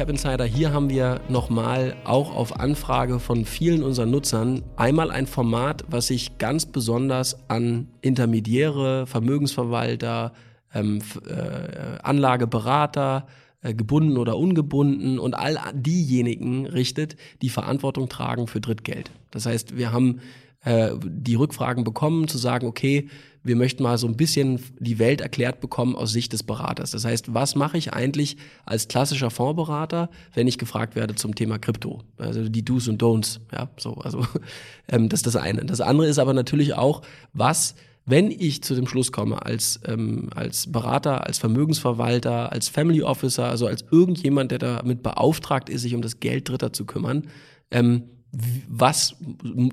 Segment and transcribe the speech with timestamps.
[0.00, 0.46] Cap Insider.
[0.46, 6.06] Hier haben wir nochmal auch auf Anfrage von vielen unserer Nutzern einmal ein Format, was
[6.06, 10.32] sich ganz besonders an Intermediäre, Vermögensverwalter,
[10.72, 13.26] ähm, äh, Anlageberater,
[13.60, 19.10] äh, gebunden oder ungebunden und all diejenigen richtet, die Verantwortung tragen für Drittgeld.
[19.30, 20.20] Das heißt, wir haben
[20.64, 23.10] äh, die Rückfragen bekommen, zu sagen, okay,
[23.42, 26.90] wir möchten mal so ein bisschen die Welt erklärt bekommen aus Sicht des Beraters.
[26.90, 31.58] Das heißt, was mache ich eigentlich als klassischer Fondsberater, wenn ich gefragt werde zum Thema
[31.58, 32.02] Krypto?
[32.18, 33.40] Also die Do's und Don'ts.
[33.52, 34.26] Ja, so, also
[34.88, 35.64] ähm, das ist das eine.
[35.64, 37.74] Das andere ist aber natürlich auch, was
[38.06, 43.48] wenn ich zu dem Schluss komme, als, ähm, als Berater, als Vermögensverwalter, als Family Officer,
[43.48, 47.28] also als irgendjemand, der damit beauftragt ist, sich um das Geld Dritter zu kümmern,
[47.70, 48.04] ähm,
[48.68, 49.16] was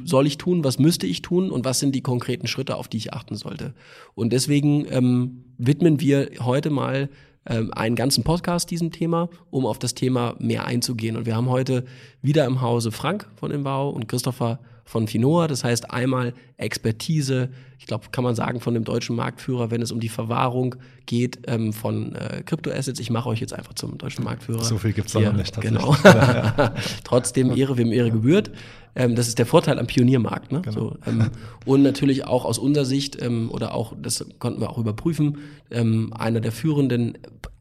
[0.03, 2.97] soll ich tun, was müsste ich tun und was sind die konkreten Schritte, auf die
[2.97, 3.73] ich achten sollte.
[4.15, 7.09] Und deswegen ähm, widmen wir heute mal
[7.45, 11.17] ähm, einen ganzen Podcast diesem Thema, um auf das Thema mehr einzugehen.
[11.17, 11.85] Und wir haben heute
[12.21, 15.47] wieder im Hause Frank von Inbau und Christopher von Finoa.
[15.47, 19.91] Das heißt einmal Expertise, ich glaube, kann man sagen, von dem deutschen Marktführer, wenn es
[19.91, 22.99] um die Verwahrung geht ähm, von äh, Kryptoassets.
[22.99, 24.63] Ich mache euch jetzt einfach zum deutschen Marktführer.
[24.63, 25.59] So viel gibt es da noch nicht.
[25.61, 25.95] Genau.
[27.03, 28.51] Trotzdem Ehre, wem Ehre gebührt.
[28.95, 30.51] Ähm, das ist der Vorteil am Pioniermarkt.
[30.51, 30.61] Ne?
[30.61, 30.79] Genau.
[30.79, 31.29] So, ähm,
[31.65, 35.37] und natürlich auch aus unserer Sicht, ähm, oder auch, das konnten wir auch überprüfen,
[35.69, 37.17] ähm, einer der führenden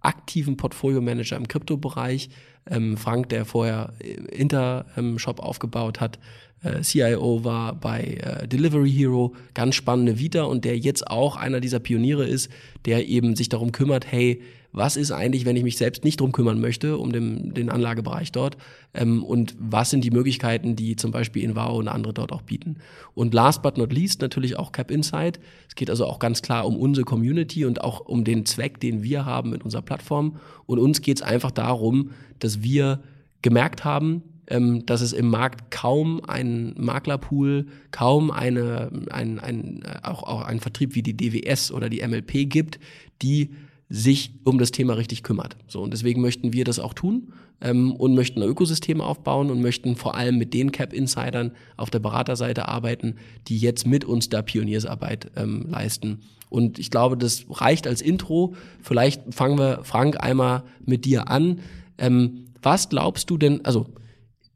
[0.06, 2.30] aktiven Portfolio-Manager im Kryptobereich.
[2.68, 3.92] Ähm, Frank, der vorher
[4.30, 6.18] Inter-Shop aufgebaut hat,
[6.62, 11.60] äh, CIO war bei äh, Delivery Hero, ganz spannende Vita und der jetzt auch einer
[11.60, 12.50] dieser Pioniere ist,
[12.84, 14.42] der eben sich darum kümmert, hey,
[14.76, 18.30] was ist eigentlich, wenn ich mich selbst nicht drum kümmern möchte, um den, den Anlagebereich
[18.30, 18.58] dort
[18.92, 22.76] ähm, und was sind die Möglichkeiten, die zum Beispiel Invao und andere dort auch bieten.
[23.14, 25.40] Und last but not least natürlich auch Cap Insight.
[25.66, 29.02] Es geht also auch ganz klar um unsere Community und auch um den Zweck, den
[29.02, 30.36] wir haben mit unserer Plattform.
[30.66, 33.00] Und uns geht es einfach darum, dass wir
[33.40, 40.22] gemerkt haben, ähm, dass es im Markt kaum einen Maklerpool, kaum eine, ein, ein, auch,
[40.22, 42.78] auch einen Vertrieb wie die DWS oder die MLP gibt,
[43.22, 43.50] die
[43.88, 45.56] sich um das Thema richtig kümmert.
[45.68, 49.62] So, und deswegen möchten wir das auch tun ähm, und möchten ein Ökosystem aufbauen und
[49.62, 53.16] möchten vor allem mit den Cap-Insidern auf der Beraterseite arbeiten,
[53.48, 56.20] die jetzt mit uns da Pioniersarbeit ähm, leisten.
[56.48, 58.54] Und ich glaube, das reicht als Intro.
[58.82, 61.60] Vielleicht fangen wir, Frank, einmal mit dir an.
[61.98, 63.86] Ähm, was glaubst du denn, also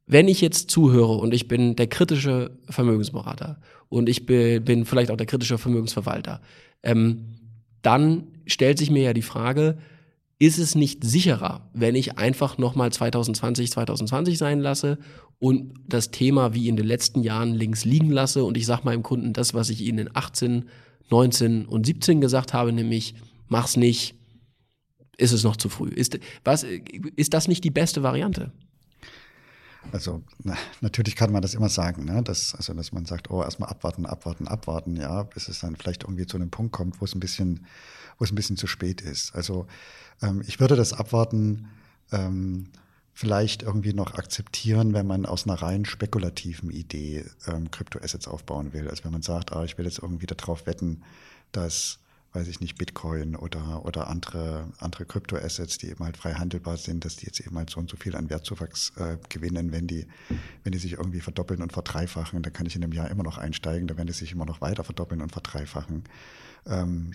[0.06, 5.16] wenn ich jetzt zuhöre und ich bin der kritische Vermögensberater und ich bin vielleicht auch
[5.16, 6.40] der kritische Vermögensverwalter,
[6.82, 7.26] ähm,
[7.82, 9.78] dann stellt sich mir ja die Frage,
[10.38, 14.99] ist es nicht sicherer, wenn ich einfach nochmal 2020, 2020 sein lasse
[15.38, 19.03] und das Thema wie in den letzten Jahren links liegen lasse und ich sage meinem
[19.03, 20.69] Kunden das, was ich ihnen in 18,
[21.11, 23.15] 19 und 17 gesagt habe, nämlich
[23.49, 24.15] mach's nicht,
[25.19, 25.88] ist es noch zu früh.
[25.88, 26.65] Ist, was,
[27.17, 28.53] ist das nicht die beste Variante?
[29.92, 32.22] Also na, natürlich kann man das immer sagen, ne?
[32.22, 36.04] dass, also, dass man sagt, oh, erstmal abwarten, abwarten, abwarten, ja, bis es dann vielleicht
[36.04, 37.66] irgendwie zu einem Punkt kommt, wo es ein bisschen,
[38.19, 39.34] wo es ein bisschen zu spät ist.
[39.34, 39.66] Also
[40.22, 41.69] ähm, ich würde das Abwarten
[42.12, 42.69] ähm,
[43.12, 48.88] vielleicht irgendwie noch akzeptieren, wenn man aus einer rein spekulativen Idee ähm, Kryptoassets aufbauen will.
[48.88, 51.02] Also wenn man sagt, ah, ich will jetzt irgendwie darauf wetten,
[51.52, 51.98] dass
[52.32, 57.04] weiß ich nicht, Bitcoin oder, oder andere, andere Kryptoassets, die eben halt frei handelbar sind,
[57.04, 60.06] dass die jetzt eben halt so und so viel an Wertzuwachs äh, gewinnen, wenn die,
[60.62, 63.38] wenn die sich irgendwie verdoppeln und verdreifachen, da kann ich in einem Jahr immer noch
[63.38, 66.04] einsteigen, da werden die sich immer noch weiter verdoppeln und verdreifachen.
[66.66, 67.12] Ähm,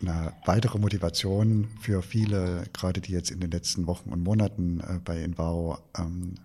[0.00, 5.00] eine weitere Motivation für viele, gerade die jetzt in den letzten Wochen und Monaten äh,
[5.04, 6.36] bei Envao ähm,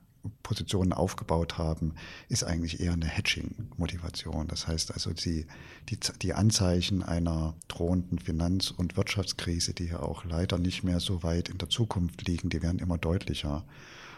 [0.42, 1.96] Positionen aufgebaut haben,
[2.30, 4.48] ist eigentlich eher eine Hedging-Motivation.
[4.48, 5.46] Das heißt also, die,
[5.90, 11.24] die, die Anzeichen einer drohenden Finanz- und Wirtschaftskrise, die ja auch leider nicht mehr so
[11.24, 13.66] weit in der Zukunft liegen, die werden immer deutlicher.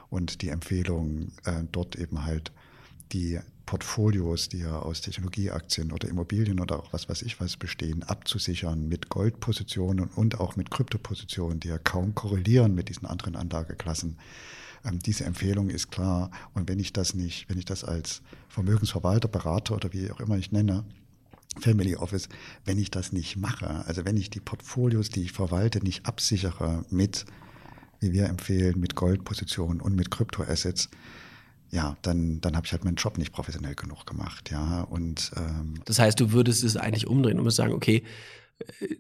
[0.09, 2.51] Und die Empfehlung, äh, dort eben halt
[3.11, 8.03] die Portfolios, die ja aus Technologieaktien oder Immobilien oder auch was weiß ich was bestehen,
[8.03, 14.17] abzusichern mit Goldpositionen und auch mit Kryptopositionen, die ja kaum korrelieren mit diesen anderen Anlageklassen
[14.85, 16.31] ähm, diese Empfehlung ist klar.
[16.53, 20.37] Und wenn ich das nicht, wenn ich das als Vermögensverwalter, Berater oder wie auch immer
[20.37, 20.85] ich nenne,
[21.59, 22.27] Family Office,
[22.65, 26.85] wenn ich das nicht mache, also wenn ich die Portfolios, die ich verwalte, nicht absichere
[26.89, 27.25] mit,
[27.99, 30.89] wie wir empfehlen, mit Goldpositionen und mit Kryptoassets,
[31.71, 34.81] ja, dann, dann habe ich halt meinen Job nicht professionell genug gemacht, ja.
[34.81, 38.03] Und ähm, das heißt, du würdest es eigentlich umdrehen und würdest sagen, okay,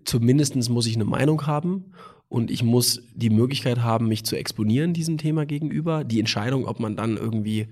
[0.05, 1.93] zumindest muss ich eine Meinung haben
[2.29, 6.03] und ich muss die Möglichkeit haben, mich zu exponieren diesem Thema gegenüber.
[6.03, 7.67] Die Entscheidung, ob man dann irgendwie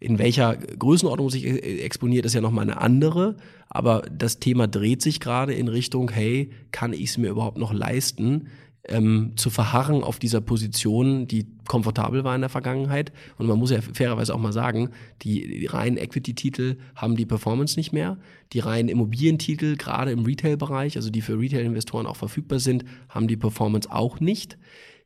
[0.00, 3.36] in welcher Größenordnung sich e-, exponiert, ist ja nochmal eine andere.
[3.68, 7.72] Aber das Thema dreht sich gerade in Richtung, hey, kann ich es mir überhaupt noch
[7.72, 8.48] leisten,
[8.88, 13.12] ähm, zu verharren auf dieser Position, die komfortabel war in der Vergangenheit.
[13.38, 14.90] Und man muss ja fairerweise auch mal sagen,
[15.22, 18.18] die, die reinen Equity-Titel haben die Performance nicht mehr.
[18.52, 23.36] Die reinen Immobilientitel, gerade im Retail-Bereich, also die für Retail-Investoren auch verfügbar sind, haben die
[23.36, 24.58] Performance auch nicht.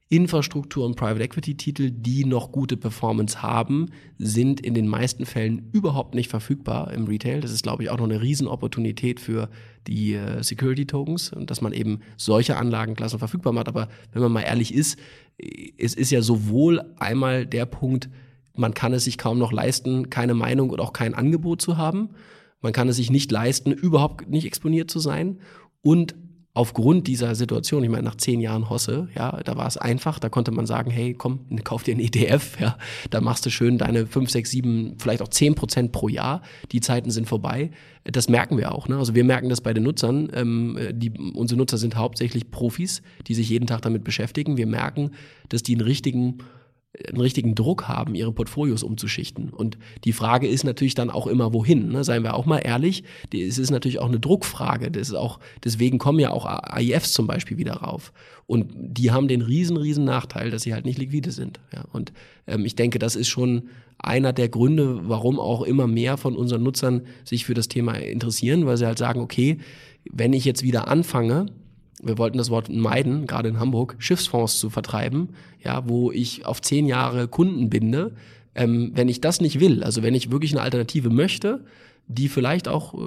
[0.08, 6.14] Infrastruktur- und Private Equity-Titel, die noch gute Performance haben, sind in den meisten Fällen überhaupt
[6.14, 7.40] nicht verfügbar im Retail.
[7.40, 9.48] Das ist, glaube ich, auch noch eine Riesenopportunität für
[9.88, 13.66] die äh, Security-Tokens und dass man eben solche Anlagenklassen verfügbar macht.
[13.66, 14.96] Aber wenn man mal ehrlich ist,
[15.76, 18.08] es ist ja sowohl einmal der Punkt,
[18.54, 22.10] man kann es sich kaum noch leisten, keine Meinung und auch kein Angebot zu haben.
[22.60, 25.40] Man kann es sich nicht leisten, überhaupt nicht exponiert zu sein.
[25.82, 26.14] Und
[26.56, 30.30] aufgrund dieser Situation, ich meine, nach zehn Jahren Hosse, ja, da war es einfach, da
[30.30, 32.78] konnte man sagen, hey, komm, kauf dir einen ETF, ja,
[33.10, 36.40] da machst du schön deine fünf, sechs, sieben, vielleicht auch zehn Prozent pro Jahr.
[36.72, 37.70] Die Zeiten sind vorbei.
[38.04, 38.88] Das merken wir auch.
[38.88, 38.96] Ne?
[38.96, 40.30] Also wir merken das bei den Nutzern.
[40.32, 44.56] Ähm, die, unsere Nutzer sind hauptsächlich Profis, die sich jeden Tag damit beschäftigen.
[44.56, 45.10] Wir merken,
[45.50, 46.38] dass die einen richtigen
[47.08, 49.50] einen richtigen Druck haben, ihre Portfolios umzuschichten.
[49.50, 51.88] Und die Frage ist natürlich dann auch immer, wohin.
[51.88, 52.04] Ne?
[52.04, 54.90] Seien wir auch mal ehrlich, es ist natürlich auch eine Druckfrage.
[54.90, 58.12] Das ist auch, deswegen kommen ja auch AIFs zum Beispiel wieder rauf.
[58.46, 61.60] Und die haben den riesen, riesen Nachteil, dass sie halt nicht liquide sind.
[61.72, 61.84] Ja?
[61.92, 62.12] Und
[62.46, 66.62] ähm, ich denke, das ist schon einer der Gründe, warum auch immer mehr von unseren
[66.62, 69.58] Nutzern sich für das Thema interessieren, weil sie halt sagen, okay,
[70.10, 71.46] wenn ich jetzt wieder anfange,
[72.02, 75.30] wir wollten das Wort meiden, gerade in Hamburg, Schiffsfonds zu vertreiben,
[75.62, 78.12] ja, wo ich auf zehn Jahre Kunden binde.
[78.54, 81.64] Ähm, wenn ich das nicht will, also wenn ich wirklich eine Alternative möchte,
[82.08, 82.98] die vielleicht auch äh,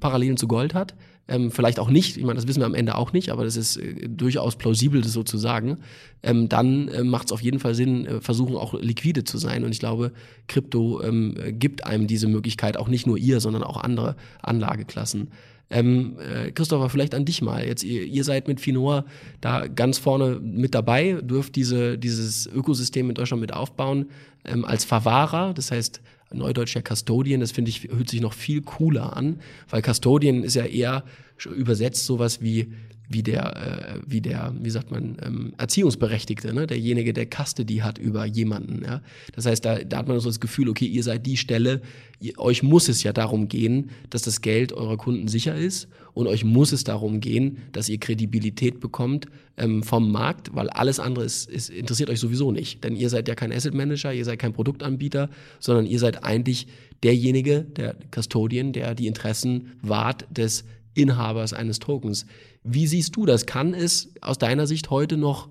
[0.00, 0.94] Parallelen zu Gold hat,
[1.28, 3.56] ähm, vielleicht auch nicht, ich meine, das wissen wir am Ende auch nicht, aber das
[3.56, 5.78] ist äh, durchaus plausibel, das so zu sagen,
[6.22, 9.64] ähm, dann äh, macht es auf jeden Fall Sinn, äh, versuchen auch liquide zu sein.
[9.64, 10.12] Und ich glaube,
[10.46, 15.28] Krypto ähm, gibt einem diese Möglichkeit, auch nicht nur ihr, sondern auch andere Anlageklassen.
[15.68, 17.66] Ähm, äh, Christopher, vielleicht an dich mal.
[17.66, 19.04] Jetzt, ihr, ihr seid mit Finor
[19.40, 24.06] da ganz vorne mit dabei, dürft diese, dieses Ökosystem in Deutschland mit aufbauen
[24.44, 25.54] ähm, als Verwahrer.
[25.54, 26.00] Das heißt,
[26.32, 29.40] Neudeutsch ja Custodian, das finde ich, hört sich noch viel cooler an,
[29.70, 31.04] weil Custodian ist ja eher
[31.44, 32.72] übersetzt sowas wie
[33.08, 36.66] wie der, äh, wie der, wie sagt man, ähm, Erziehungsberechtigte, ne?
[36.66, 38.84] derjenige, der Custody hat über jemanden.
[38.84, 39.00] Ja?
[39.34, 41.82] Das heißt, da, da hat man so das Gefühl, okay, ihr seid die Stelle,
[42.20, 46.26] ihr, euch muss es ja darum gehen, dass das Geld eurer Kunden sicher ist und
[46.26, 49.26] euch muss es darum gehen, dass ihr Kredibilität bekommt
[49.56, 52.82] ähm, vom Markt, weil alles andere ist, ist, interessiert euch sowieso nicht.
[52.82, 55.30] Denn ihr seid ja kein Asset Manager, ihr seid kein Produktanbieter,
[55.60, 56.66] sondern ihr seid eigentlich
[57.02, 60.64] derjenige, der Custodian, der die Interessen wahrt des
[60.96, 62.26] Inhabers eines Tokens.
[62.64, 63.46] Wie siehst du das?
[63.46, 65.48] Kann es aus deiner Sicht heute noch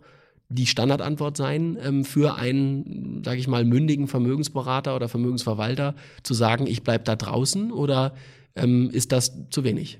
[0.50, 6.68] die Standardantwort sein ähm, für einen, sage ich mal, mündigen Vermögensberater oder Vermögensverwalter, zu sagen,
[6.68, 8.13] ich bleibe da draußen oder
[8.56, 10.00] ähm, ist das zu wenig?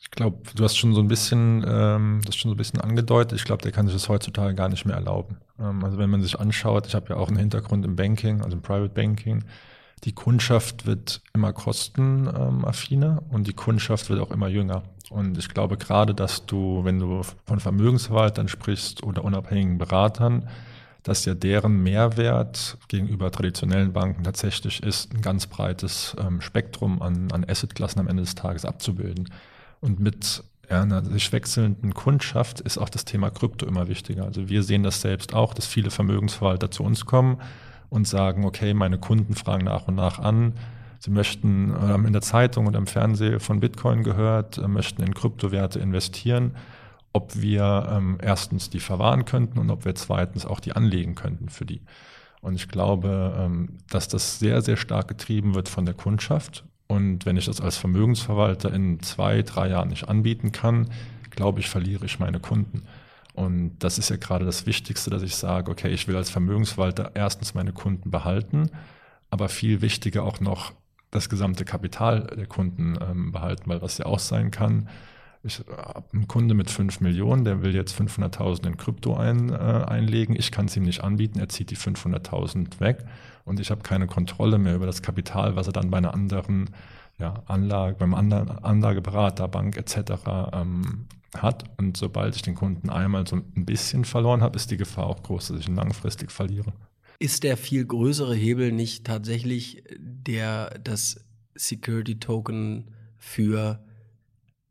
[0.00, 3.38] Ich glaube, du hast schon so ein bisschen, ähm, das schon so ein bisschen angedeutet.
[3.38, 5.38] Ich glaube, der kann sich das heutzutage gar nicht mehr erlauben.
[5.60, 8.56] Ähm, also wenn man sich anschaut, ich habe ja auch einen Hintergrund im Banking, also
[8.56, 9.44] im Private Banking.
[10.04, 14.82] Die Kundschaft wird immer kostenaffiner und die Kundschaft wird auch immer jünger.
[15.10, 20.48] Und ich glaube gerade, dass du, wenn du von Vermögensverwaltern sprichst oder unabhängigen Beratern,
[21.04, 27.30] dass ja deren Mehrwert gegenüber traditionellen Banken tatsächlich ist, ein ganz breites ähm, Spektrum an,
[27.32, 29.28] an Assetklassen am Ende des Tages abzubilden.
[29.80, 34.24] Und mit ja, einer sich wechselnden Kundschaft ist auch das Thema Krypto immer wichtiger.
[34.24, 37.38] Also wir sehen das selbst auch, dass viele Vermögensverwalter zu uns kommen
[37.92, 40.54] und sagen, okay, meine Kunden fragen nach und nach an,
[40.98, 45.14] Sie möchten ähm, in der Zeitung und im Fernsehen von Bitcoin gehört, äh, möchten in
[45.14, 46.54] Kryptowerte investieren,
[47.12, 51.48] ob wir ähm, erstens die verwahren könnten und ob wir zweitens auch die anlegen könnten
[51.48, 51.80] für die.
[52.40, 56.64] Und ich glaube, ähm, dass das sehr, sehr stark getrieben wird von der Kundschaft.
[56.86, 60.88] Und wenn ich das als Vermögensverwalter in zwei, drei Jahren nicht anbieten kann,
[61.30, 62.84] glaube ich, verliere ich meine Kunden.
[63.34, 67.12] Und das ist ja gerade das Wichtigste, dass ich sage, okay, ich will als Vermögensverwalter
[67.14, 68.70] erstens meine Kunden behalten,
[69.30, 70.72] aber viel wichtiger auch noch
[71.10, 74.88] das gesamte Kapital der Kunden ähm, behalten, weil was ja auch sein kann,
[75.44, 79.54] ich habe einen Kunde mit 5 Millionen, der will jetzt 500.000 in Krypto ein, äh,
[79.54, 80.36] einlegen.
[80.36, 83.04] Ich kann es ihm nicht anbieten, er zieht die 500.000 weg
[83.44, 86.70] und ich habe keine Kontrolle mehr über das Kapital, was er dann bei einer anderen
[87.22, 90.12] ja, Anlage, beim Anlageberater, Bank etc.
[90.52, 91.64] Ähm, hat.
[91.78, 95.22] Und sobald ich den Kunden einmal so ein bisschen verloren habe, ist die Gefahr auch
[95.22, 96.72] groß, dass ich ihn langfristig verliere.
[97.18, 101.24] Ist der viel größere Hebel nicht tatsächlich der, das
[101.54, 103.82] Security Token für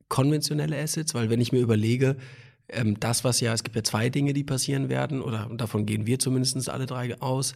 [0.10, 1.14] konventionelle Assets?
[1.14, 2.18] Weil wenn ich mir überlege,
[2.68, 6.06] ähm, das, was ja, es gibt ja zwei Dinge, die passieren werden, oder davon gehen
[6.06, 7.54] wir zumindest alle drei aus.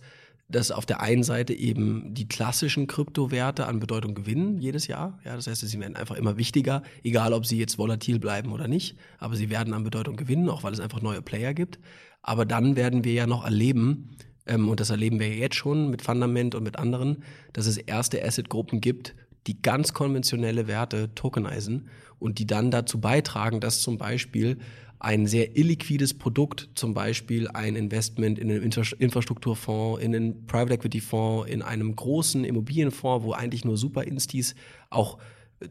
[0.48, 5.20] Dass auf der einen Seite eben die klassischen Kryptowerte an Bedeutung gewinnen jedes Jahr.
[5.26, 8.68] Ja, das heißt, sie werden einfach immer wichtiger, egal ob sie jetzt volatil bleiben oder
[8.68, 8.96] nicht.
[9.18, 11.80] Aber sie werden an Bedeutung gewinnen, auch weil es einfach neue Player gibt.
[12.22, 16.02] Aber dann werden wir ja noch erleben, ähm, und das erleben wir jetzt schon mit
[16.02, 17.24] Fundament und mit anderen,
[17.54, 19.16] dass es erste Asset-Gruppen gibt,
[19.48, 24.58] die ganz konventionelle Werte tokenisen und die dann dazu beitragen, dass zum Beispiel
[25.06, 31.00] ein sehr illiquides Produkt, zum Beispiel ein Investment in einen Infrastrukturfonds, in einen Private Equity
[31.00, 34.56] Fonds, in einem großen Immobilienfonds, wo eigentlich nur Super-Instis
[34.90, 35.20] auch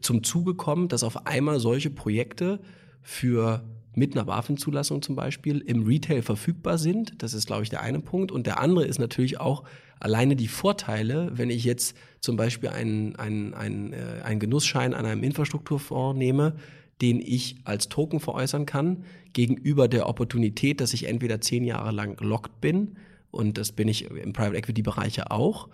[0.00, 2.61] zum Zuge kommen, dass auf einmal solche Projekte
[3.03, 3.64] für
[3.97, 7.21] mit einer BaFin-Zulassung zum Beispiel im Retail verfügbar sind.
[7.21, 8.31] Das ist, glaube ich, der eine Punkt.
[8.31, 9.64] Und der andere ist natürlich auch
[9.99, 15.07] alleine die Vorteile, wenn ich jetzt zum Beispiel einen, einen, einen, äh, einen Genussschein an
[15.07, 16.55] einem Infrastrukturfonds nehme,
[17.01, 22.17] den ich als Token veräußern kann, gegenüber der Opportunität, dass ich entweder zehn Jahre lang
[22.17, 22.97] gelockt bin,
[23.31, 25.69] und das bin ich im Private Equity Bereich ja auch,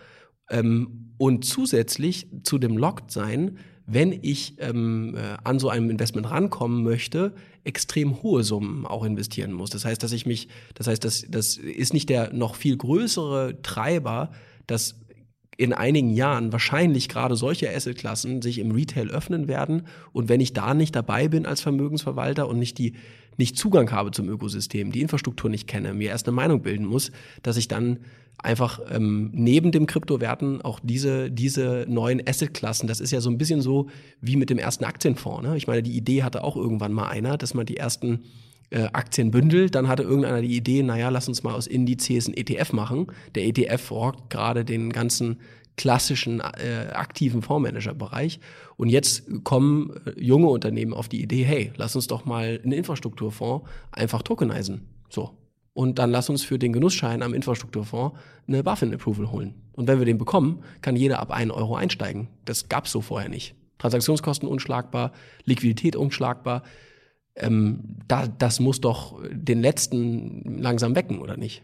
[0.50, 6.82] ähm, und zusätzlich zu dem Locked-Sein, wenn ich ähm, äh, an so einem Investment rankommen
[6.84, 7.34] möchte,
[7.64, 9.70] extrem hohe Summen auch investieren muss.
[9.70, 13.62] Das heißt, dass ich mich, das heißt, das, das ist nicht der noch viel größere
[13.62, 14.30] Treiber,
[14.66, 15.00] dass
[15.60, 19.82] in einigen Jahren wahrscheinlich gerade solche Assetklassen sich im Retail öffnen werden.
[20.12, 22.94] Und wenn ich da nicht dabei bin als Vermögensverwalter und nicht die
[23.36, 27.12] nicht Zugang habe zum Ökosystem, die Infrastruktur nicht kenne, mir erst eine Meinung bilden muss,
[27.42, 27.98] dass ich dann
[28.38, 33.36] einfach ähm, neben dem Kryptowerten auch diese, diese neuen Assetklassen, das ist ja so ein
[33.36, 33.88] bisschen so
[34.22, 35.42] wie mit dem ersten Aktienfonds.
[35.42, 35.58] Ne?
[35.58, 38.20] Ich meine, die Idee hatte auch irgendwann mal einer, dass man die ersten
[38.70, 39.74] äh, Aktien bündelt.
[39.74, 43.08] Dann hatte irgendeiner die Idee, naja, lass uns mal aus Indizes ein ETF machen.
[43.34, 45.40] Der ETF rockt gerade den ganzen
[45.76, 48.40] klassischen äh, aktiven Fondsmanager-Bereich.
[48.76, 52.72] Und jetzt kommen äh, junge Unternehmen auf die Idee, hey, lass uns doch mal einen
[52.72, 54.86] Infrastrukturfonds einfach tokenisen.
[55.08, 55.30] So.
[55.72, 59.54] Und dann lass uns für den Genussschein am Infrastrukturfonds eine BaFin-Approval holen.
[59.72, 62.28] Und wenn wir den bekommen, kann jeder ab einen Euro einsteigen.
[62.44, 63.54] Das gab's so vorher nicht.
[63.78, 65.12] Transaktionskosten unschlagbar,
[65.44, 66.62] Liquidität unschlagbar
[67.36, 71.62] ähm, da, das muss doch den letzten langsam wecken, oder nicht?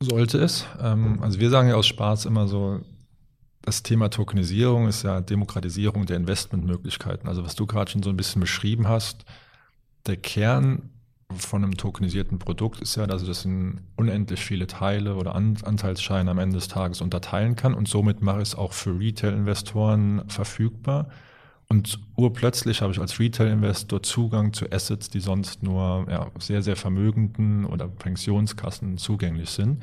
[0.00, 0.66] Sollte es.
[0.80, 2.80] Ähm, also wir sagen ja aus Spaß immer so,
[3.62, 7.28] das Thema Tokenisierung ist ja Demokratisierung der Investmentmöglichkeiten.
[7.28, 9.24] Also was du gerade schon so ein bisschen beschrieben hast,
[10.06, 10.90] der Kern
[11.36, 16.38] von einem tokenisierten Produkt ist ja, dass es in unendlich viele Teile oder Anteilsscheine am
[16.38, 21.08] Ende des Tages unterteilen kann und somit mache ich es auch für Retail-Investoren verfügbar.
[21.72, 26.74] Und urplötzlich habe ich als Retail-Investor Zugang zu Assets, die sonst nur ja, sehr, sehr
[26.74, 29.80] vermögenden oder Pensionskassen zugänglich sind.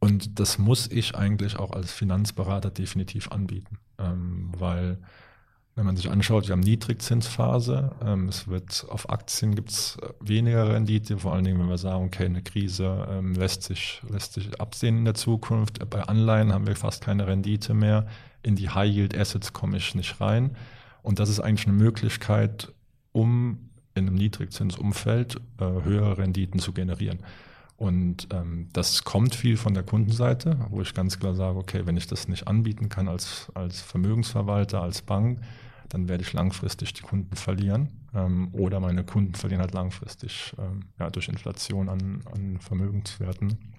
[0.00, 4.96] Und das muss ich eigentlich auch als Finanzberater definitiv anbieten, ähm, weil
[5.76, 10.72] wenn man sich anschaut, wir haben Niedrigzinsphase, ähm, es wird auf Aktien gibt es weniger
[10.72, 14.60] Rendite, vor allen Dingen, wenn wir sagen, okay, eine Krise ähm, lässt, sich, lässt sich
[14.60, 15.78] absehen in der Zukunft.
[15.90, 18.06] Bei Anleihen haben wir fast keine Rendite mehr
[18.44, 20.56] in die High-Yield-Assets komme ich nicht rein.
[21.02, 22.72] Und das ist eigentlich eine Möglichkeit,
[23.12, 27.20] um in einem Niedrigzinsumfeld äh, höhere Renditen zu generieren.
[27.76, 31.96] Und ähm, das kommt viel von der Kundenseite, wo ich ganz klar sage, okay, wenn
[31.96, 35.40] ich das nicht anbieten kann als, als Vermögensverwalter, als Bank,
[35.88, 37.88] dann werde ich langfristig die Kunden verlieren.
[38.14, 43.74] Ähm, oder meine Kunden verlieren halt langfristig ähm, ja, durch Inflation an, an Vermögenswerten.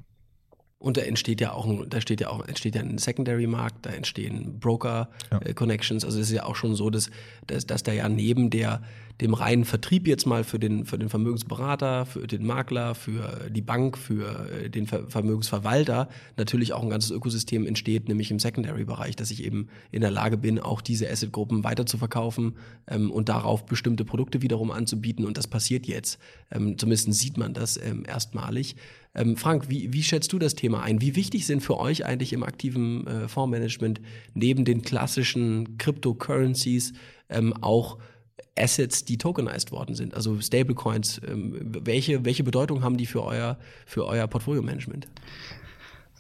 [0.78, 4.60] Und da entsteht ja auch, da steht ja auch, entsteht ja ein Secondary-Markt, da entstehen
[4.60, 6.04] Broker-Connections.
[6.04, 6.08] Ja.
[6.08, 7.10] Äh, also es ist ja auch schon so, dass,
[7.48, 8.84] dass, dass da ja neben der,
[9.22, 13.62] dem reinen Vertrieb jetzt mal für den, für den Vermögensberater, für den Makler, für die
[13.62, 19.32] Bank, für äh, den Vermögensverwalter natürlich auch ein ganzes Ökosystem entsteht, nämlich im Secondary-Bereich, dass
[19.32, 22.56] ich eben in der Lage bin, auch diese Asset-Gruppen weiter zu verkaufen
[22.88, 25.26] ähm, und darauf bestimmte Produkte wiederum anzubieten.
[25.26, 26.20] Und das passiert jetzt.
[26.52, 28.76] Ähm, zumindest sieht man das ähm, erstmalig.
[29.16, 31.00] Ähm, Frank, wie, wie schätzt du das Thema ein?
[31.00, 34.02] Wie wichtig sind für euch eigentlich im aktiven äh, Fondsmanagement
[34.34, 36.92] neben den klassischen Cryptocurrencies
[37.30, 37.98] ähm, auch
[38.58, 41.22] Assets, die tokenized worden sind, also Stablecoins.
[41.27, 45.08] Ähm, welche, welche Bedeutung haben die für euer, für euer Portfolio-Management?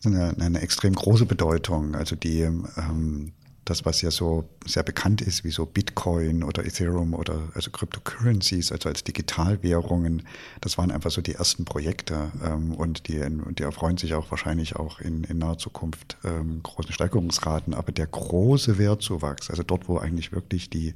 [0.03, 1.95] Eine, eine extrem große Bedeutung.
[1.95, 3.33] Also die ähm,
[3.65, 8.71] das, was ja so sehr bekannt ist, wie so Bitcoin oder Ethereum oder also Cryptocurrencies,
[8.71, 10.21] also als Digitalwährungen,
[10.61, 13.21] das waren einfach so die ersten Projekte ähm, und die,
[13.57, 17.73] die erfreuen sich auch wahrscheinlich auch in, in naher Zukunft ähm, großen Steigerungsraten.
[17.73, 20.93] Aber der große Wertzuwachs, also dort, wo eigentlich wirklich die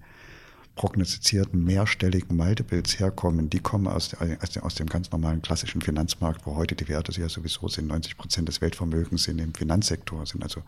[0.79, 4.15] prognostizierten mehrstelligen Multiples herkommen, die kommen aus,
[4.61, 7.87] aus, dem ganz normalen klassischen Finanzmarkt, wo heute die Werte ja sowieso sind.
[7.87, 10.63] 90 Prozent des Weltvermögens sind im Finanzsektor, sind also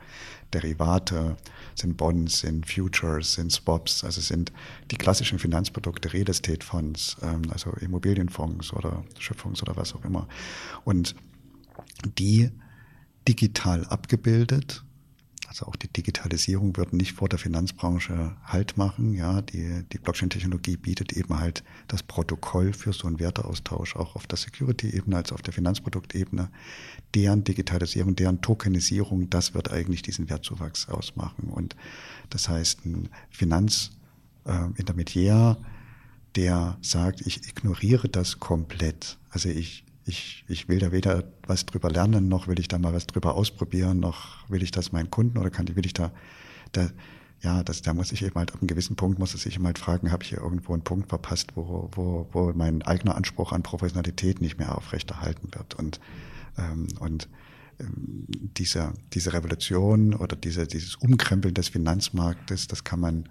[0.52, 1.38] Derivate,
[1.76, 4.52] sind Bonds, sind Futures, sind Swaps, also sind
[4.92, 10.28] die klassischen Finanzprodukte, Real Estate Fonds, ähm, also Immobilienfonds oder Schöpfungs oder was auch immer.
[10.84, 11.16] Und
[12.18, 12.52] die
[13.30, 14.84] digital abgebildet.
[15.52, 19.14] Also auch die Digitalisierung wird nicht vor der Finanzbranche Halt machen.
[19.14, 24.28] Ja, die, die Blockchain-Technologie bietet eben halt das Protokoll für so einen Werteaustausch auch auf
[24.28, 26.50] der Security-Ebene als auf der Finanzproduktebene.
[27.16, 31.50] Deren Digitalisierung, deren Tokenisierung, das wird eigentlich diesen Wertzuwachs ausmachen.
[31.50, 31.76] Und
[32.30, 35.64] das heißt, ein Finanzintermediär, äh,
[36.38, 39.18] der sagt, ich ignoriere das komplett.
[39.32, 42.94] Also ich ich, ich will da weder was drüber lernen, noch will ich da mal
[42.94, 46.12] was drüber ausprobieren, noch will ich das meinen Kunden oder kann, will ich da,
[46.72, 46.90] da
[47.42, 49.66] ja, das, da muss ich eben halt ab einem gewissen Punkt muss es sich eben
[49.66, 53.52] halt fragen, habe ich hier irgendwo einen Punkt verpasst, wo, wo, wo mein eigener Anspruch
[53.52, 55.74] an Professionalität nicht mehr aufrechterhalten wird.
[55.74, 56.00] Und,
[56.58, 57.28] ähm, und
[57.80, 63.28] ähm, diese, diese Revolution oder diese, dieses Umkrempeln des Finanzmarktes, das kann man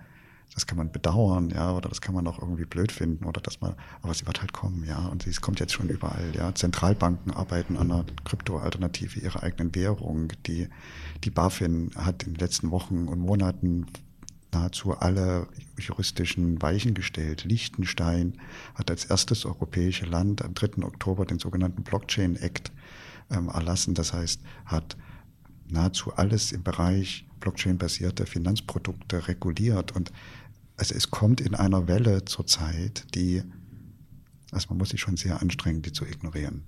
[0.54, 3.60] das kann man bedauern, ja, oder das kann man auch irgendwie blöd finden, oder dass
[3.60, 6.54] man, aber sie wird halt kommen, ja, und es kommt jetzt schon überall, ja.
[6.54, 10.32] Zentralbanken arbeiten an einer Kryptoalternative ihrer eigenen Währung.
[10.46, 10.68] Die,
[11.24, 13.86] die BaFin hat in den letzten Wochen und Monaten
[14.52, 15.46] nahezu alle
[15.78, 17.44] juristischen Weichen gestellt.
[17.44, 18.34] Liechtenstein
[18.74, 20.82] hat als erstes europäische Land am 3.
[20.82, 22.72] Oktober den sogenannten Blockchain Act
[23.30, 23.94] ähm, erlassen.
[23.94, 24.96] Das heißt, hat
[25.72, 29.92] nahezu alles im Bereich Blockchain-basierte Finanzprodukte reguliert.
[29.92, 30.12] Und
[30.76, 33.42] also es kommt in einer Welle zurzeit, die,
[34.50, 36.64] also man muss sich schon sehr anstrengen, die zu ignorieren.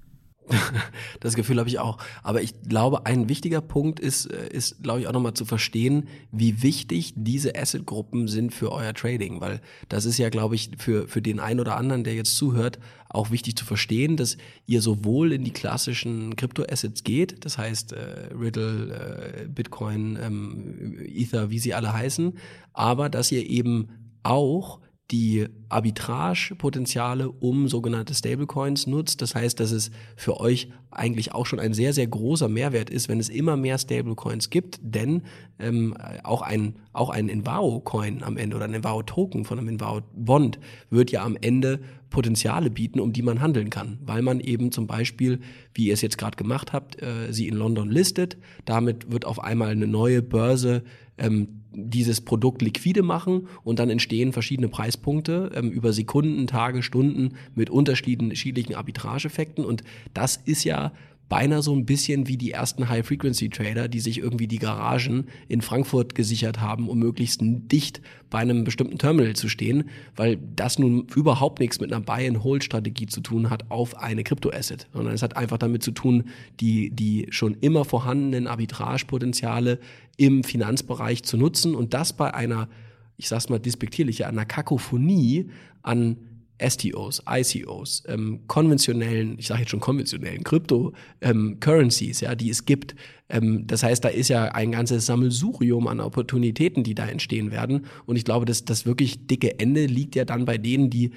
[1.21, 1.99] Das Gefühl habe ich auch.
[2.23, 6.09] Aber ich glaube, ein wichtiger Punkt ist, äh, ist glaube ich, auch nochmal zu verstehen,
[6.31, 9.41] wie wichtig diese Asset-Gruppen sind für euer Trading.
[9.41, 12.79] Weil das ist ja, glaube ich, für, für den einen oder anderen, der jetzt zuhört,
[13.09, 18.35] auch wichtig zu verstehen, dass ihr sowohl in die klassischen Krypto-Assets geht, das heißt äh,
[18.35, 22.39] Riddle, äh, Bitcoin, ähm, Ether, wie sie alle heißen,
[22.73, 23.89] aber dass ihr eben
[24.23, 24.81] auch
[25.13, 29.21] die Arbitrage-Potenziale um sogenannte Stablecoins nutzt.
[29.21, 33.09] Das heißt, dass es für euch eigentlich auch schon ein sehr, sehr großer Mehrwert ist,
[33.09, 35.23] wenn es immer mehr Stablecoins gibt, denn
[35.59, 40.59] ähm, auch ein, auch ein Invao-Coin am Ende oder ein Invao-Token von einem Invao-Bond
[40.91, 44.87] wird ja am Ende Potenziale bieten, um die man handeln kann, weil man eben zum
[44.87, 45.41] Beispiel,
[45.75, 48.37] wie ihr es jetzt gerade gemacht habt, äh, sie in London listet.
[48.65, 50.85] Damit wird auf einmal eine neue Börse
[51.19, 57.35] ähm, dieses Produkt liquide machen und dann entstehen verschiedene Preispunkte ähm, über Sekunden, Tage, Stunden
[57.55, 59.83] mit unterschiedlichen Arbitrageffekten und
[60.15, 60.93] das ist ja
[61.33, 66.15] beinahe so ein bisschen wie die ersten High-Frequency-Trader, die sich irgendwie die Garagen in Frankfurt
[66.15, 71.59] gesichert haben, um möglichst dicht bei einem bestimmten Terminal zu stehen, weil das nun überhaupt
[71.59, 75.83] nichts mit einer Buy-and-Hold-Strategie zu tun hat auf eine Kryptoasset, sondern es hat einfach damit
[75.83, 76.25] zu tun,
[76.61, 79.79] die, die schon immer vorhandenen Arbitragepotenziale
[80.19, 82.69] im Finanzbereich zu nutzen und das bei einer,
[83.17, 85.49] ich sag's mal despektierlich, einer Kakophonie
[85.81, 86.19] an
[86.67, 92.95] STOs, ICOs, ähm, konventionellen, ich sage jetzt schon konventionellen Krypto-Currencies, ähm, ja, die es gibt.
[93.29, 97.87] Ähm, das heißt, da ist ja ein ganzes Sammelsurium an Opportunitäten, die da entstehen werden.
[98.07, 101.13] Und ich glaube, dass das wirklich dicke Ende liegt ja dann bei denen, die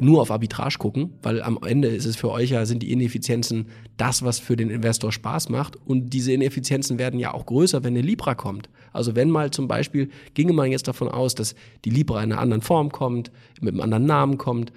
[0.00, 3.66] nur auf Arbitrage gucken, weil am Ende ist es für euch ja, sind die Ineffizienzen
[3.96, 5.76] das, was für den Investor Spaß macht.
[5.86, 8.68] Und diese Ineffizienzen werden ja auch größer, wenn eine Libra kommt.
[8.92, 12.40] Also wenn mal zum Beispiel, ginge man jetzt davon aus, dass die Libra in einer
[12.40, 14.72] anderen Form kommt, mit einem anderen Namen kommt,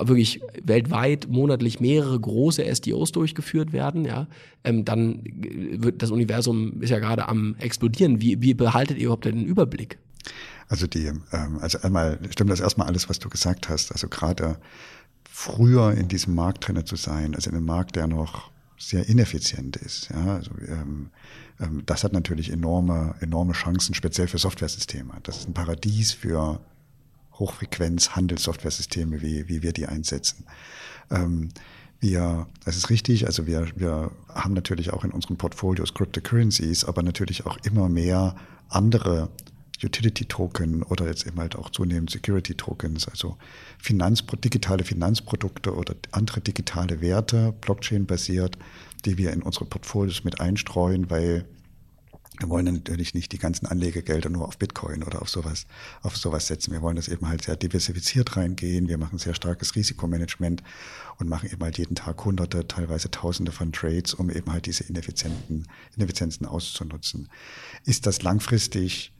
[0.00, 4.28] wirklich weltweit monatlich mehrere große SDOs durchgeführt werden, ja,
[4.64, 8.20] ähm, dann wird das Universum ist ja gerade am explodieren.
[8.20, 9.98] Wie, wie behaltet ihr überhaupt den Überblick?
[10.68, 13.92] Also die, ähm, also einmal stimmt das erstmal alles, was du gesagt hast.
[13.92, 14.58] Also gerade
[15.28, 19.76] früher in diesem Markt drinne zu sein, also in einem Markt, der noch sehr ineffizient
[19.76, 20.10] ist.
[20.10, 21.10] Ja, also, ähm,
[21.60, 25.12] ähm, das hat natürlich enorme, enorme Chancen, speziell für Softwaresysteme.
[25.22, 26.60] Das ist ein Paradies für
[27.38, 30.44] Hochfrequenz-Handelssoftwaresysteme, wie, wie wir die einsetzen.
[31.10, 31.50] Ähm,
[32.00, 37.02] wir, das ist richtig, also wir, wir haben natürlich auch in unseren Portfolios Cryptocurrencies, aber
[37.02, 38.36] natürlich auch immer mehr
[38.68, 39.30] andere
[39.82, 43.36] Utility-Token oder jetzt eben halt auch zunehmend Security-Tokens, also
[43.78, 48.56] Finanzpro digitale Finanzprodukte oder andere digitale Werte, Blockchain-basiert,
[49.04, 51.44] die wir in unsere Portfolios mit einstreuen, weil
[52.38, 55.66] wir wollen natürlich nicht die ganzen Anlegegelder nur auf Bitcoin oder auf sowas,
[56.02, 56.72] auf sowas setzen.
[56.72, 58.88] Wir wollen das eben halt sehr diversifiziert reingehen.
[58.88, 60.64] Wir machen sehr starkes Risikomanagement
[61.18, 64.82] und machen eben halt jeden Tag hunderte, teilweise tausende von Trades, um eben halt diese
[64.82, 67.28] ineffizienten, Ineffizienzen auszunutzen.
[67.84, 69.13] Ist das langfristig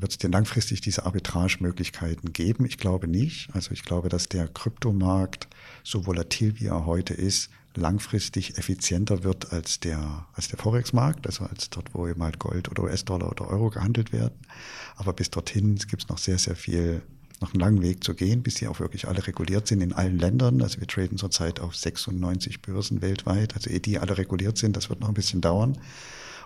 [0.00, 2.64] wird es denn langfristig diese Arbitragemöglichkeiten geben?
[2.64, 3.48] Ich glaube nicht.
[3.54, 5.48] Also ich glaube, dass der Kryptomarkt,
[5.82, 11.44] so volatil wie er heute ist, langfristig effizienter wird als der, als der Forex-Markt, also
[11.44, 14.38] als dort, wo eben halt Gold oder US-Dollar oder Euro gehandelt werden.
[14.96, 17.02] Aber bis dorthin gibt es noch sehr, sehr viel,
[17.40, 20.18] noch einen langen Weg zu gehen, bis sie auch wirklich alle reguliert sind in allen
[20.18, 20.60] Ländern.
[20.62, 23.54] Also wir traden zurzeit auf 96 Börsen weltweit.
[23.54, 25.78] Also ehe die alle reguliert sind, das wird noch ein bisschen dauern.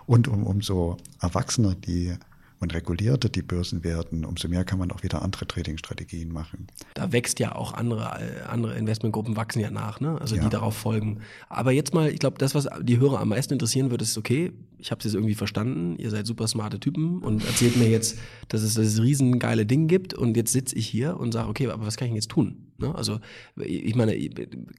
[0.05, 2.13] Und um, umso erwachsener die
[2.59, 6.67] und regulierter die Börsen werden, umso mehr kann man auch wieder andere Trading-Strategien machen.
[6.93, 10.19] Da wächst ja auch andere, andere Investmentgruppen wachsen ja nach, ne?
[10.19, 10.43] also ja.
[10.43, 11.19] die darauf folgen.
[11.49, 14.51] Aber jetzt mal, ich glaube, das, was die Hörer am meisten interessieren würde, ist, okay,
[14.77, 18.19] ich habe es jetzt irgendwie verstanden, ihr seid super smarte Typen und erzählt mir jetzt,
[18.49, 21.85] dass es das riesengeile Ding gibt und jetzt sitze ich hier und sage, okay, aber
[21.85, 22.67] was kann ich denn jetzt tun?
[22.77, 22.93] Ne?
[22.95, 23.19] Also
[23.57, 24.15] ich meine,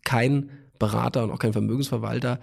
[0.05, 2.41] kein Berater und auch kein Vermögensverwalter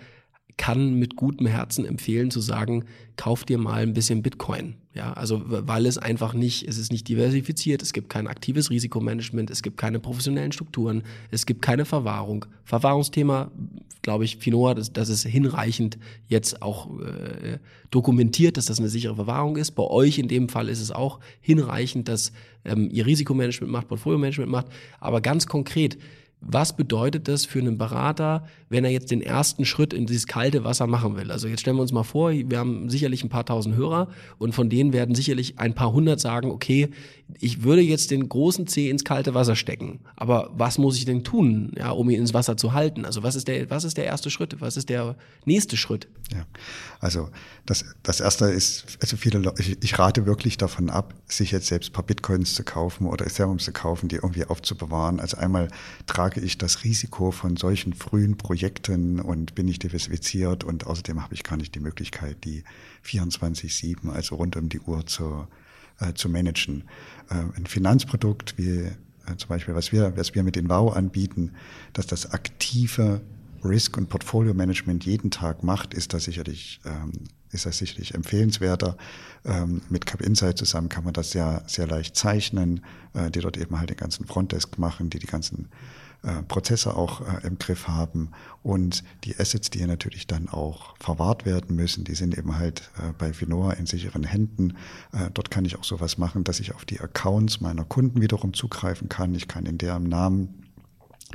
[0.58, 2.86] kann mit gutem Herzen empfehlen zu sagen,
[3.18, 4.76] kauf dir mal ein bisschen Bitcoin.
[4.94, 9.50] Ja, also weil es einfach nicht, es ist nicht diversifiziert, es gibt kein aktives Risikomanagement,
[9.50, 12.46] es gibt keine professionellen Strukturen, es gibt keine Verwahrung.
[12.64, 13.50] Verwahrungsthema,
[14.04, 17.58] glaube ich, Finoa, das, das ist hinreichend jetzt auch äh,
[17.90, 19.72] dokumentiert, dass das eine sichere Verwahrung ist.
[19.72, 22.32] Bei euch in dem Fall ist es auch hinreichend, dass
[22.64, 24.68] ähm, ihr Risikomanagement macht, Portfolio-Management macht.
[25.00, 25.98] Aber ganz konkret,
[26.46, 30.64] was bedeutet das für einen Berater, wenn er jetzt den ersten Schritt in dieses kalte
[30.64, 31.32] Wasser machen will?
[31.32, 34.54] Also jetzt stellen wir uns mal vor, wir haben sicherlich ein paar tausend Hörer und
[34.54, 36.90] von denen werden sicherlich ein paar hundert sagen, okay,
[37.40, 41.24] ich würde jetzt den großen Zeh ins kalte Wasser stecken, aber was muss ich denn
[41.24, 43.06] tun, ja, um ihn ins Wasser zu halten?
[43.06, 44.60] Also was ist der, was ist der erste Schritt?
[44.60, 46.08] Was ist der nächste Schritt?
[46.34, 46.46] Ja,
[47.00, 47.30] also
[47.66, 51.68] das, das erste ist, also viele Leute, ich, ich rate wirklich davon ab, sich jetzt
[51.68, 55.20] selbst ein paar Bitcoins zu kaufen oder Ethereum zu kaufen, die irgendwie aufzubewahren.
[55.20, 55.70] Also einmal
[56.06, 61.34] trage ich das Risiko von solchen frühen Projekten und bin ich diversifiziert und außerdem habe
[61.34, 62.64] ich gar nicht die Möglichkeit, die
[63.06, 65.48] 24-7, also rund um die Uhr zu,
[66.00, 66.84] äh, zu managen.
[67.30, 68.80] Äh, ein Finanzprodukt wie
[69.26, 71.54] äh, zum Beispiel, was wir, was wir mit den WOW anbieten,
[71.94, 73.22] dass das aktive
[73.64, 77.12] Risk- und Portfolio-Management jeden Tag macht, ist das sicherlich, ähm,
[77.52, 78.98] ist das sicherlich empfehlenswerter.
[79.46, 82.82] Ähm, mit Cap Insight zusammen kann man das sehr, sehr leicht zeichnen,
[83.14, 85.70] äh, die dort eben halt den ganzen Frontdesk machen, die die ganzen
[86.48, 88.32] Prozesse auch äh, im Griff haben
[88.62, 92.92] und die Assets, die hier natürlich dann auch verwahrt werden müssen, die sind eben halt
[92.98, 94.78] äh, bei Vinoa in sicheren Händen.
[95.12, 98.54] Äh, dort kann ich auch sowas machen, dass ich auf die Accounts meiner Kunden wiederum
[98.54, 99.36] zugreifen kann.
[99.36, 100.64] Ich kann in deren Namen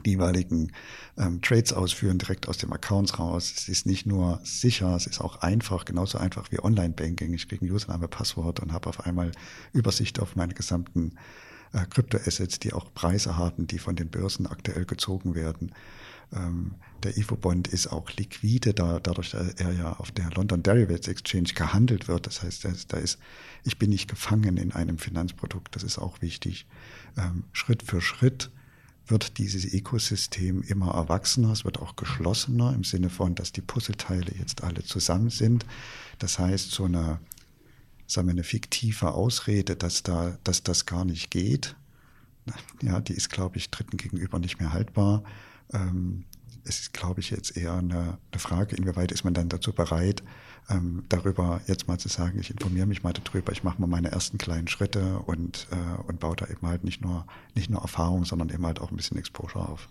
[0.04, 0.72] die jeweiligen
[1.16, 3.52] ähm, Trades ausführen, direkt aus dem Accounts raus.
[3.56, 7.34] Es ist nicht nur sicher, es ist auch einfach, genauso einfach wie Online-Banking.
[7.34, 9.32] Ich kriege ein Username, Passwort und habe auf einmal
[9.72, 11.16] Übersicht auf meine gesamten
[11.72, 15.72] äh, Kryptoassets, die auch Preise haben, die von den Börsen aktuell gezogen werden.
[16.32, 21.08] Ähm, der IFO-Bond ist auch liquide, da, dadurch, dass er ja auf der London Derivatives
[21.08, 22.26] Exchange gehandelt wird.
[22.26, 23.18] Das heißt, da ist,
[23.64, 25.74] ich bin nicht gefangen in einem Finanzprodukt.
[25.74, 26.66] Das ist auch wichtig.
[27.16, 28.50] Ähm, Schritt für Schritt
[29.06, 34.32] wird dieses Ökosystem immer erwachsener, es wird auch geschlossener im Sinne von, dass die Puzzleteile
[34.38, 35.64] jetzt alle zusammen sind.
[36.18, 37.18] Das heißt, so eine
[38.08, 41.76] sagen wir, eine fiktive Ausrede, dass, da, dass das gar nicht geht,
[42.82, 45.22] ja, die ist, glaube ich, Dritten gegenüber nicht mehr haltbar.
[45.72, 46.24] Ähm,
[46.64, 50.22] es ist, glaube ich, jetzt eher eine, eine, Frage, inwieweit ist man dann dazu bereit,
[50.68, 54.10] ähm, darüber jetzt mal zu sagen, ich informiere mich mal darüber, ich mache mal meine
[54.10, 58.24] ersten kleinen Schritte und, äh, und baue da eben halt nicht nur, nicht nur Erfahrung,
[58.24, 59.88] sondern eben halt auch ein bisschen Exposure auf.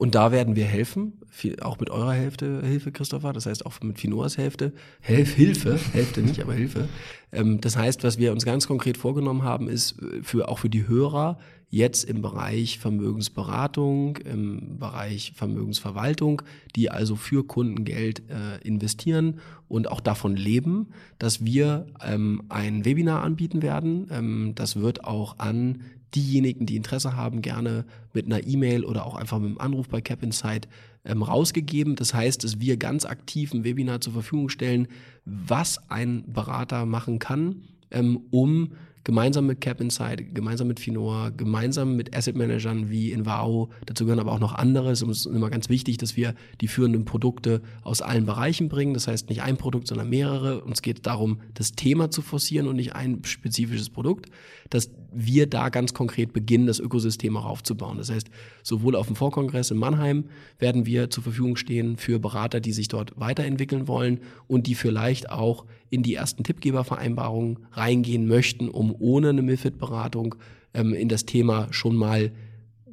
[0.00, 1.12] Und da werden wir helfen,
[1.60, 6.22] auch mit eurer Hälfte, Hilfe, Christopher, das heißt auch mit Finoas Hälfte, Helf, Hilfe, Hälfte
[6.22, 6.88] nicht, aber Hilfe.
[7.32, 10.70] Ähm, das heißt, was wir uns ganz konkret vorgenommen haben, ist äh, für, auch für
[10.70, 16.40] die Hörer jetzt im Bereich Vermögensberatung, im Bereich Vermögensverwaltung,
[16.76, 22.86] die also für Kunden Geld äh, investieren und auch davon leben, dass wir ähm, ein
[22.86, 24.08] Webinar anbieten werden.
[24.10, 25.82] Ähm, das wird auch an
[26.14, 30.00] diejenigen, die Interesse haben, gerne mit einer E-Mail oder auch einfach mit einem Anruf bei
[30.00, 30.68] Cap Insight
[31.04, 31.96] ähm, rausgegeben.
[31.96, 34.88] Das heißt, dass wir ganz aktiv ein Webinar zur Verfügung stellen,
[35.24, 38.72] was ein Berater machen kann, ähm, um
[39.04, 44.20] gemeinsam mit Cap Insight, gemeinsam mit Finoa, gemeinsam mit Asset Managern wie Invao, dazu gehören
[44.20, 44.90] aber auch noch andere.
[44.90, 48.94] Es ist immer ganz wichtig, dass wir die führenden Produkte aus allen Bereichen bringen.
[48.94, 50.62] Das heißt nicht ein Produkt, sondern mehrere.
[50.62, 54.26] Uns geht darum, das Thema zu forcieren und nicht ein spezifisches Produkt,
[54.68, 57.98] dass wir da ganz konkret beginnen, das Ökosystem auch aufzubauen.
[57.98, 58.28] Das heißt,
[58.62, 60.24] sowohl auf dem Vorkongress in Mannheim
[60.58, 65.30] werden wir zur Verfügung stehen für Berater, die sich dort weiterentwickeln wollen und die vielleicht
[65.30, 70.36] auch in die ersten Tippgebervereinbarungen reingehen möchten, um ohne eine MIFID-Beratung
[70.72, 72.32] ähm, in das Thema schon mal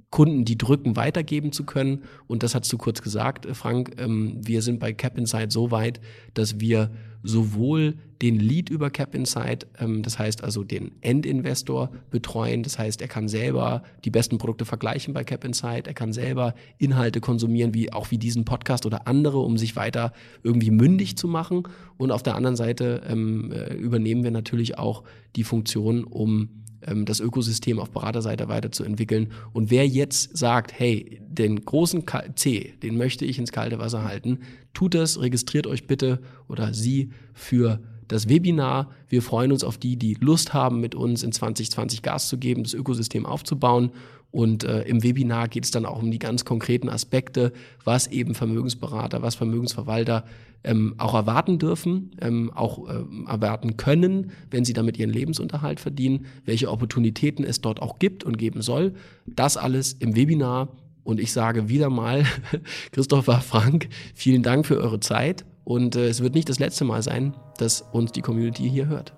[0.10, 2.04] Kunden, die drücken, weitergeben zu können.
[2.28, 3.96] Und das hast du kurz gesagt, äh, Frank.
[3.98, 6.00] Ähm, wir sind bei Cap Insight so weit,
[6.34, 6.92] dass wir
[7.24, 12.64] sowohl den Lead über Cap Insight, ähm, das heißt also den Endinvestor betreuen.
[12.64, 15.88] Das heißt, er kann selber die besten Produkte vergleichen bei Cap Insight.
[15.88, 20.14] Er kann selber Inhalte konsumieren, wie auch wie diesen Podcast oder andere, um sich weiter
[20.42, 21.64] irgendwie mündig zu machen.
[21.98, 25.04] Und auf der anderen Seite ähm, äh, übernehmen wir natürlich auch
[25.36, 26.64] die Funktion, um
[27.06, 29.32] das Ökosystem auf Beraterseite weiterzuentwickeln.
[29.54, 32.04] Und wer jetzt sagt, hey, den großen
[32.36, 34.40] C, den möchte ich ins kalte Wasser halten,
[34.74, 38.90] tut das, registriert euch bitte oder Sie für das Webinar.
[39.10, 42.64] Wir freuen uns auf die, die Lust haben, mit uns in 2020 Gas zu geben,
[42.64, 43.92] das Ökosystem aufzubauen.
[44.32, 48.36] Und äh, im Webinar geht es dann auch um die ganz konkreten Aspekte, was eben
[48.36, 50.26] Vermögensberater, was Vermögensverwalter
[50.64, 56.26] ähm, auch erwarten dürfen, ähm, auch ähm, erwarten können, wenn sie damit ihren Lebensunterhalt verdienen,
[56.46, 58.94] welche Opportunitäten es dort auch gibt und geben soll.
[59.26, 60.70] Das alles im Webinar.
[61.04, 62.26] Und ich sage wieder mal,
[62.92, 65.46] Christopher, Frank, vielen Dank für eure Zeit.
[65.64, 69.14] Und äh, es wird nicht das letzte Mal sein, dass uns die Community hier hört.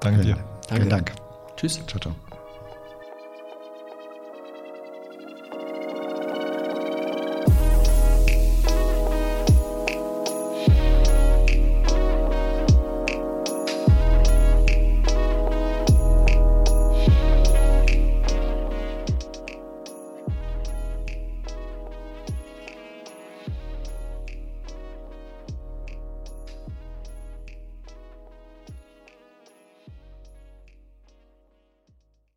[0.00, 0.34] Danke dir.
[0.34, 0.74] Danke.
[0.74, 1.12] Vielen Dank.
[1.56, 1.80] Tschüss.
[1.86, 2.29] Ciao, ciao.